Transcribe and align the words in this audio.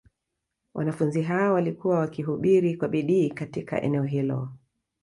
Wanafunzi 0.73 1.21
hao 1.21 1.53
walikuwa 1.53 1.99
wakihubiri 1.99 2.77
kwa 2.77 2.87
bidii 2.87 3.29
katika 3.29 3.81
eneo 3.81 4.03
hilo 4.03 4.49